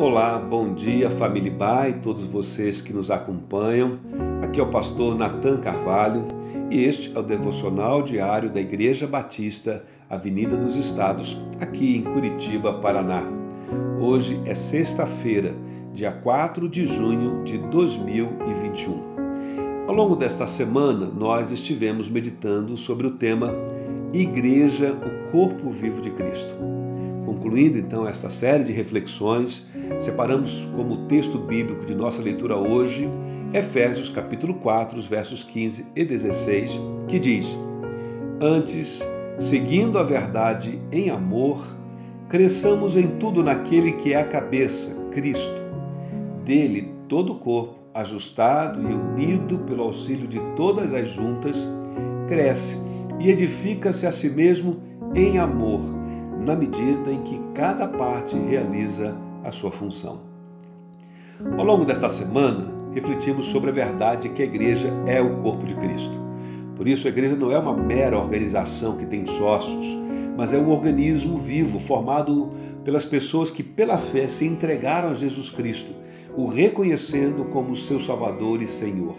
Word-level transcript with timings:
Olá, 0.00 0.38
bom 0.38 0.72
dia, 0.72 1.10
família 1.10 1.52
Bai, 1.52 2.00
todos 2.02 2.22
vocês 2.22 2.80
que 2.80 2.90
nos 2.90 3.10
acompanham. 3.10 3.98
Aqui 4.42 4.58
é 4.58 4.62
o 4.62 4.70
pastor 4.70 5.14
Nathan 5.14 5.58
Carvalho 5.58 6.26
e 6.70 6.82
este 6.82 7.14
é 7.14 7.20
o 7.20 7.22
devocional 7.22 8.00
diário 8.02 8.48
da 8.48 8.62
Igreja 8.62 9.06
Batista, 9.06 9.84
Avenida 10.08 10.56
dos 10.56 10.74
Estados, 10.74 11.36
aqui 11.60 11.98
em 11.98 12.02
Curitiba, 12.02 12.72
Paraná. 12.80 13.24
Hoje 14.00 14.40
é 14.46 14.54
sexta-feira, 14.54 15.54
dia 15.92 16.12
4 16.12 16.66
de 16.66 16.86
junho 16.86 17.44
de 17.44 17.58
2021. 17.58 19.02
Ao 19.86 19.94
longo 19.94 20.16
desta 20.16 20.46
semana, 20.46 21.12
nós 21.14 21.50
estivemos 21.50 22.08
meditando 22.08 22.74
sobre 22.74 23.06
o 23.06 23.18
tema 23.18 23.52
Igreja, 24.14 24.94
o 24.94 25.30
Corpo 25.30 25.68
Vivo 25.68 26.00
de 26.00 26.08
Cristo. 26.08 26.79
Concluindo 27.30 27.78
então 27.78 28.08
esta 28.08 28.28
série 28.28 28.64
de 28.64 28.72
reflexões, 28.72 29.64
separamos 30.00 30.68
como 30.74 31.06
texto 31.06 31.38
bíblico 31.38 31.86
de 31.86 31.94
nossa 31.94 32.20
leitura 32.20 32.56
hoje 32.56 33.08
Efésios 33.54 34.08
capítulo 34.08 34.54
4, 34.54 34.98
os 34.98 35.06
versos 35.06 35.44
15 35.44 35.86
e 35.94 36.04
16, 36.04 36.80
que 37.06 37.20
diz: 37.20 37.56
Antes, 38.40 39.00
seguindo 39.38 39.96
a 39.96 40.02
verdade 40.02 40.82
em 40.90 41.08
amor, 41.08 41.64
cresçamos 42.28 42.96
em 42.96 43.06
tudo 43.06 43.44
naquele 43.44 43.92
que 43.92 44.12
é 44.12 44.16
a 44.16 44.26
cabeça, 44.26 44.92
Cristo. 45.12 45.62
Dele 46.44 46.92
todo 47.08 47.34
o 47.34 47.38
corpo, 47.38 47.78
ajustado 47.94 48.82
e 48.82 48.92
unido 48.92 49.56
pelo 49.60 49.84
auxílio 49.84 50.26
de 50.26 50.40
todas 50.56 50.92
as 50.92 51.10
juntas, 51.10 51.68
cresce 52.26 52.76
e 53.20 53.30
edifica-se 53.30 54.04
a 54.04 54.10
si 54.10 54.28
mesmo 54.28 54.82
em 55.14 55.38
amor 55.38 55.99
na 56.40 56.56
medida 56.56 57.10
em 57.12 57.20
que 57.22 57.40
cada 57.54 57.86
parte 57.86 58.36
realiza 58.36 59.14
a 59.44 59.52
sua 59.52 59.70
função. 59.70 60.20
Ao 61.56 61.64
longo 61.64 61.84
desta 61.84 62.08
semana, 62.08 62.72
refletimos 62.92 63.46
sobre 63.46 63.70
a 63.70 63.72
verdade 63.72 64.28
que 64.30 64.42
a 64.42 64.44
igreja 64.44 64.92
é 65.06 65.20
o 65.20 65.36
corpo 65.42 65.64
de 65.64 65.74
Cristo. 65.74 66.18
Por 66.76 66.88
isso, 66.88 67.06
a 67.06 67.10
igreja 67.10 67.36
não 67.36 67.52
é 67.52 67.58
uma 67.58 67.76
mera 67.76 68.18
organização 68.18 68.96
que 68.96 69.06
tem 69.06 69.26
sócios, 69.26 69.86
mas 70.36 70.52
é 70.52 70.58
um 70.58 70.70
organismo 70.70 71.38
vivo 71.38 71.78
formado 71.78 72.50
pelas 72.84 73.04
pessoas 73.04 73.50
que, 73.50 73.62
pela 73.62 73.98
fé, 73.98 74.28
se 74.28 74.46
entregaram 74.46 75.10
a 75.10 75.14
Jesus 75.14 75.50
Cristo, 75.50 75.92
o 76.34 76.46
reconhecendo 76.46 77.44
como 77.46 77.76
seu 77.76 78.00
Salvador 78.00 78.62
e 78.62 78.66
Senhor. 78.66 79.14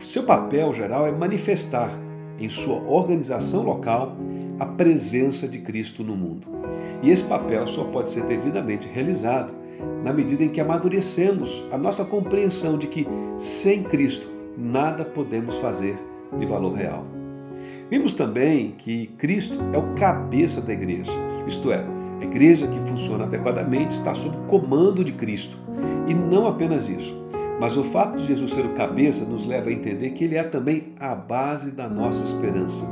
Seu 0.00 0.22
papel 0.22 0.72
geral 0.74 1.06
é 1.06 1.12
manifestar, 1.12 1.90
em 2.38 2.48
sua 2.48 2.80
organização 2.88 3.64
local, 3.64 4.16
a 4.58 4.66
presença 4.66 5.46
de 5.46 5.58
Cristo 5.58 6.02
no 6.02 6.16
mundo. 6.16 6.46
E 7.02 7.10
esse 7.10 7.24
papel 7.24 7.66
só 7.66 7.84
pode 7.84 8.10
ser 8.10 8.24
devidamente 8.24 8.88
realizado 8.88 9.54
na 10.02 10.12
medida 10.12 10.44
em 10.44 10.48
que 10.48 10.60
amadurecemos 10.60 11.64
a 11.72 11.78
nossa 11.78 12.04
compreensão 12.04 12.76
de 12.76 12.86
que 12.86 13.06
sem 13.36 13.82
Cristo 13.84 14.28
nada 14.56 15.04
podemos 15.04 15.54
fazer 15.56 15.96
de 16.36 16.46
valor 16.46 16.74
real. 16.74 17.04
Vimos 17.90 18.12
também 18.12 18.74
que 18.76 19.06
Cristo 19.18 19.58
é 19.72 19.78
o 19.78 19.94
cabeça 19.94 20.60
da 20.60 20.72
igreja, 20.72 21.12
isto 21.46 21.72
é, 21.72 21.84
a 22.20 22.24
igreja 22.24 22.66
que 22.66 22.80
funciona 22.80 23.24
adequadamente 23.24 23.94
está 23.94 24.14
sob 24.14 24.36
comando 24.48 25.04
de 25.04 25.12
Cristo. 25.12 25.56
E 26.06 26.12
não 26.12 26.46
apenas 26.46 26.88
isso, 26.88 27.16
mas 27.60 27.76
o 27.76 27.84
fato 27.84 28.16
de 28.18 28.26
Jesus 28.26 28.52
ser 28.52 28.66
o 28.66 28.74
cabeça 28.74 29.24
nos 29.24 29.46
leva 29.46 29.70
a 29.70 29.72
entender 29.72 30.10
que 30.10 30.24
ele 30.24 30.36
é 30.36 30.42
também 30.42 30.92
a 30.98 31.14
base 31.14 31.70
da 31.70 31.88
nossa 31.88 32.22
esperança. 32.24 32.84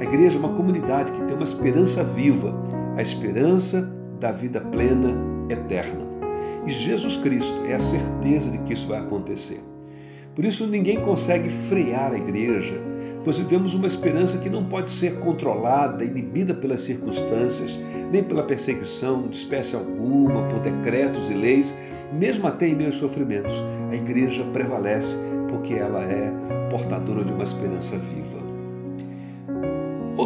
A 0.00 0.04
igreja 0.04 0.38
é 0.38 0.38
uma 0.38 0.56
comunidade 0.56 1.12
que 1.12 1.22
tem 1.24 1.36
uma 1.36 1.44
esperança 1.44 2.02
viva, 2.02 2.54
a 2.96 3.02
esperança 3.02 3.82
da 4.18 4.32
vida 4.32 4.58
plena, 4.58 5.14
eterna. 5.50 6.08
E 6.66 6.70
Jesus 6.70 7.18
Cristo 7.18 7.62
é 7.66 7.74
a 7.74 7.80
certeza 7.80 8.50
de 8.50 8.56
que 8.60 8.72
isso 8.72 8.88
vai 8.88 8.98
acontecer. 8.98 9.62
Por 10.34 10.46
isso 10.46 10.66
ninguém 10.66 10.98
consegue 11.02 11.50
frear 11.50 12.12
a 12.12 12.16
igreja, 12.16 12.80
pois 13.22 13.38
vivemos 13.38 13.74
uma 13.74 13.86
esperança 13.86 14.38
que 14.38 14.48
não 14.48 14.64
pode 14.64 14.88
ser 14.88 15.18
controlada, 15.18 16.02
inibida 16.02 16.54
pelas 16.54 16.80
circunstâncias, 16.80 17.78
nem 18.10 18.24
pela 18.24 18.44
perseguição 18.44 19.28
de 19.28 19.36
espécie 19.36 19.76
alguma, 19.76 20.48
por 20.48 20.60
decretos 20.60 21.28
e 21.28 21.34
leis, 21.34 21.74
mesmo 22.18 22.46
até 22.46 22.68
em 22.68 22.74
meus 22.74 22.94
sofrimentos. 22.94 23.52
A 23.90 23.94
igreja 23.94 24.44
prevalece 24.44 25.14
porque 25.50 25.74
ela 25.74 26.02
é 26.04 26.32
portadora 26.70 27.22
de 27.22 27.34
uma 27.34 27.42
esperança 27.42 27.98
viva. 27.98 28.49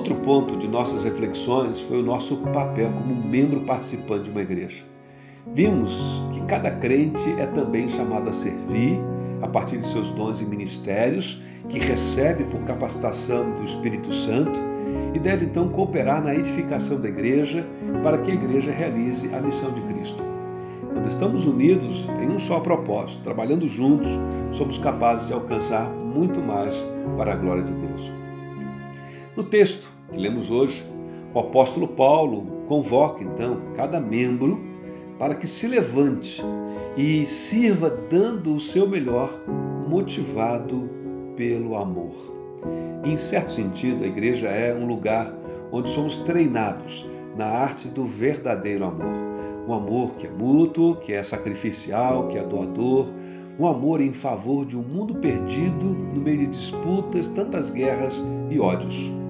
Outro 0.05 0.21
ponto 0.21 0.57
de 0.59 0.69
nossas 0.69 1.03
reflexões 1.03 1.81
foi 1.81 2.01
o 2.01 2.03
nosso 2.03 2.37
papel 2.53 2.93
como 2.93 3.15
membro 3.27 3.61
participante 3.61 4.25
de 4.25 4.31
uma 4.33 4.43
igreja. 4.43 4.85
Vimos 5.55 6.23
que 6.31 6.43
cada 6.43 6.73
crente 6.73 7.33
é 7.39 7.47
também 7.47 7.89
chamado 7.89 8.29
a 8.29 8.33
servir 8.33 9.01
a 9.41 9.49
partir 9.49 9.79
de 9.79 9.87
seus 9.87 10.11
dons 10.11 10.43
e 10.43 10.45
ministérios, 10.45 11.43
que 11.71 11.79
recebe 11.79 12.45
por 12.45 12.61
capacitação 12.65 13.51
do 13.53 13.65
Espírito 13.65 14.13
Santo 14.13 14.61
e 15.15 15.19
deve 15.19 15.47
então 15.47 15.71
cooperar 15.71 16.23
na 16.23 16.35
edificação 16.35 17.01
da 17.01 17.09
igreja 17.09 17.67
para 18.03 18.19
que 18.19 18.31
a 18.31 18.35
igreja 18.35 18.73
realize 18.73 19.27
a 19.35 19.41
missão 19.41 19.73
de 19.73 19.81
Cristo. 19.95 20.23
Quando 20.93 21.09
estamos 21.09 21.47
unidos 21.47 22.07
em 22.23 22.29
um 22.29 22.39
só 22.39 22.61
propósito, 22.61 23.23
trabalhando 23.23 23.67
juntos, 23.67 24.11
somos 24.53 24.77
capazes 24.77 25.29
de 25.29 25.33
alcançar 25.33 25.89
muito 25.89 26.43
mais 26.43 26.85
para 27.17 27.33
a 27.33 27.37
glória 27.37 27.63
de 27.63 27.73
Deus. 27.73 28.13
No 29.35 29.43
texto 29.43 29.94
que 30.15 30.21
lemos 30.21 30.51
hoje, 30.51 30.85
o 31.35 31.41
apóstolo 31.41 31.89
Paulo 31.89 32.47
convoca 32.69 33.23
então 33.23 33.61
cada 33.77 34.01
membro 34.01 34.59
para 35.19 35.35
que 35.35 35.47
se 35.47 35.67
levante 35.67 36.43
e 36.97 37.27
sirva 37.27 37.91
dando 37.91 38.55
o 38.55 38.61
seu 38.61 38.89
melhor, 38.89 39.31
motivado 39.89 40.89
pelo 41.37 41.77
amor. 41.77 42.15
Em 43.05 43.17
certo 43.17 43.53
sentido, 43.53 44.05
a 44.05 44.07
igreja 44.07 44.49
é 44.49 44.75
um 44.75 44.87
lugar 44.87 45.35
onde 45.73 45.91
somos 45.91 46.19
treinados 46.19 47.09
na 47.37 47.47
arte 47.47 47.89
do 47.89 48.05
verdadeiro 48.05 48.85
amor. 48.85 49.25
Um 49.69 49.75
amor 49.75 50.15
que 50.15 50.27
é 50.27 50.31
mútuo, 50.31 50.97
que 50.97 51.13
é 51.13 51.23
sacrificial, 51.23 52.29
que 52.29 52.39
é 52.39 52.43
doador, 52.43 53.09
um 53.59 53.67
amor 53.67 54.01
em 54.01 54.13
favor 54.13 54.65
de 54.65 54.77
um 54.77 54.83
mundo 54.83 55.15
perdido 55.17 55.87
no 55.87 56.21
meio 56.21 56.39
de 56.39 56.47
disputas, 56.49 57.29
tantas 57.29 57.71
guerras 57.71 58.25
e 58.51 58.59
ódios. 58.59 59.24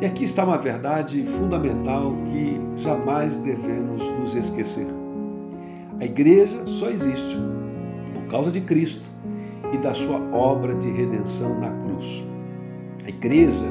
E 0.00 0.06
aqui 0.06 0.24
está 0.24 0.44
uma 0.44 0.56
verdade 0.56 1.22
fundamental 1.26 2.14
que 2.32 2.58
jamais 2.82 3.36
devemos 3.40 4.02
nos 4.12 4.34
esquecer. 4.34 4.86
A 6.00 6.04
igreja 6.06 6.62
só 6.64 6.88
existe 6.88 7.36
por 8.14 8.22
causa 8.28 8.50
de 8.50 8.62
Cristo 8.62 9.10
e 9.74 9.76
da 9.76 9.92
sua 9.92 10.18
obra 10.34 10.74
de 10.76 10.90
redenção 10.90 11.60
na 11.60 11.70
cruz. 11.72 12.26
A 13.04 13.10
igreja, 13.10 13.66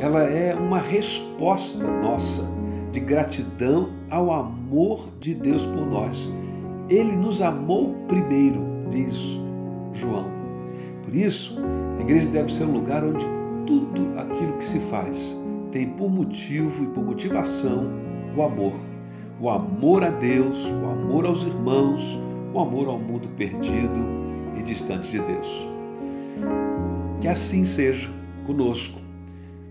ela 0.00 0.22
é 0.22 0.54
uma 0.54 0.78
resposta 0.78 1.86
nossa 2.00 2.48
de 2.90 3.00
gratidão 3.00 3.90
ao 4.08 4.32
amor 4.32 5.10
de 5.20 5.34
Deus 5.34 5.66
por 5.66 5.84
nós. 5.84 6.32
Ele 6.88 7.12
nos 7.12 7.42
amou 7.42 7.94
primeiro, 8.08 8.62
diz 8.88 9.38
João. 9.92 10.24
Por 11.02 11.14
isso, 11.14 11.58
a 11.98 12.00
igreja 12.00 12.30
deve 12.30 12.50
ser 12.50 12.64
um 12.64 12.72
lugar 12.72 13.04
onde 13.04 13.26
tudo 13.66 14.18
aquilo 14.18 14.54
que 14.54 14.64
se 14.64 14.78
faz 14.78 15.36
tem 15.70 15.90
por 15.90 16.10
motivo 16.10 16.84
e 16.84 16.86
por 16.88 17.04
motivação 17.04 17.90
o 18.36 18.42
amor. 18.42 18.74
O 19.40 19.48
amor 19.48 20.02
a 20.02 20.10
Deus, 20.10 20.66
o 20.66 20.86
amor 20.86 21.24
aos 21.24 21.42
irmãos, 21.42 22.18
o 22.52 22.60
amor 22.60 22.88
ao 22.88 22.98
mundo 22.98 23.28
perdido 23.36 24.00
e 24.58 24.62
distante 24.62 25.10
de 25.10 25.20
Deus. 25.20 25.68
Que 27.20 27.28
assim 27.28 27.64
seja 27.64 28.08
conosco. 28.46 29.00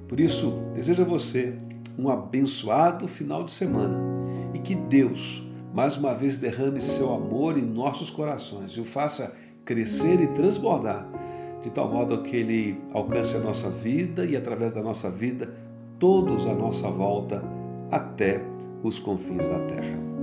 Por 0.08 0.20
isso, 0.20 0.54
desejo 0.74 1.02
a 1.02 1.06
você 1.06 1.54
um 1.98 2.10
abençoado 2.10 3.08
final 3.08 3.44
de 3.44 3.52
semana 3.52 3.98
e 4.54 4.60
que 4.60 4.76
Deus, 4.76 5.44
mais 5.74 5.98
uma 5.98 6.14
vez, 6.14 6.38
derrame 6.38 6.82
seu 6.82 7.14
amor 7.14 7.58
em 7.58 7.66
nossos 7.66 8.10
corações 8.10 8.72
e 8.72 8.80
o 8.80 8.86
faça 8.86 9.36
crescer 9.66 10.22
e 10.22 10.28
transbordar, 10.28 11.06
de 11.62 11.70
tal 11.72 11.90
modo 11.90 12.24
que 12.24 12.38
ele 12.38 12.80
alcance 12.94 13.36
a 13.36 13.40
nossa 13.40 13.70
vida 13.70 14.26
e, 14.26 14.38
através 14.38 14.72
da 14.72 14.82
nossa 14.82 15.10
vida, 15.10 15.54
todos 16.00 16.46
à 16.46 16.54
nossa 16.54 16.90
volta 16.90 17.44
até 17.92 18.42
os 18.84 19.00
confins 19.00 19.48
da 19.50 19.60
terra. 19.60 20.17